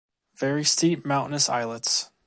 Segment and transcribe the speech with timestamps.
[0.33, 2.09] Very steep mountainous islets.